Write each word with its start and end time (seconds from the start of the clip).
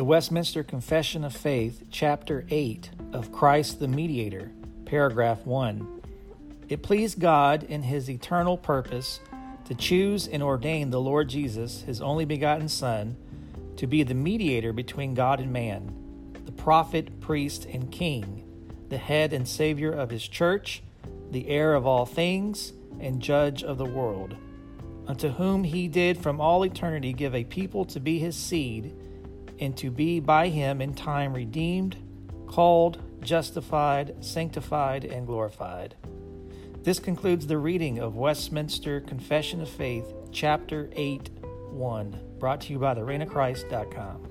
The 0.00 0.04
Westminster 0.04 0.62
Confession 0.62 1.24
of 1.24 1.36
Faith, 1.36 1.82
Chapter 1.90 2.46
8 2.48 2.88
of 3.12 3.30
Christ 3.32 3.80
the 3.80 3.86
Mediator, 3.86 4.50
Paragraph 4.86 5.44
1. 5.44 6.00
It 6.70 6.82
pleased 6.82 7.20
God 7.20 7.64
in 7.64 7.82
His 7.82 8.08
eternal 8.08 8.56
purpose 8.56 9.20
to 9.66 9.74
choose 9.74 10.26
and 10.26 10.42
ordain 10.42 10.88
the 10.88 11.02
Lord 11.02 11.28
Jesus, 11.28 11.82
His 11.82 12.00
only 12.00 12.24
begotten 12.24 12.70
Son, 12.70 13.14
to 13.76 13.86
be 13.86 14.02
the 14.02 14.14
mediator 14.14 14.72
between 14.72 15.12
God 15.12 15.38
and 15.38 15.52
man, 15.52 15.94
the 16.46 16.52
prophet, 16.52 17.20
priest, 17.20 17.66
and 17.66 17.92
king, 17.92 18.42
the 18.88 18.96
head 18.96 19.34
and 19.34 19.46
Savior 19.46 19.92
of 19.92 20.08
His 20.08 20.26
church, 20.26 20.82
the 21.30 21.46
heir 21.46 21.74
of 21.74 21.86
all 21.86 22.06
things, 22.06 22.72
and 23.00 23.20
judge 23.20 23.62
of 23.62 23.76
the 23.76 23.84
world, 23.84 24.34
unto 25.06 25.28
whom 25.28 25.62
He 25.62 25.88
did 25.88 26.16
from 26.16 26.40
all 26.40 26.64
eternity 26.64 27.12
give 27.12 27.34
a 27.34 27.44
people 27.44 27.84
to 27.84 28.00
be 28.00 28.18
His 28.18 28.34
seed 28.34 28.94
and 29.60 29.76
to 29.76 29.90
be 29.90 30.18
by 30.18 30.48
him 30.48 30.80
in 30.80 30.94
time 30.94 31.32
redeemed, 31.32 31.96
called, 32.48 32.98
justified, 33.20 34.24
sanctified, 34.24 35.04
and 35.04 35.26
glorified. 35.26 35.94
This 36.82 36.98
concludes 36.98 37.46
the 37.46 37.58
reading 37.58 37.98
of 37.98 38.16
Westminster 38.16 39.00
Confession 39.02 39.60
of 39.60 39.68
Faith, 39.68 40.14
Chapter 40.32 40.90
8 40.96 41.30
1, 41.70 42.20
brought 42.38 42.62
to 42.62 42.72
you 42.72 42.78
by 42.78 42.94
thereignofchrist.com. 42.94 44.29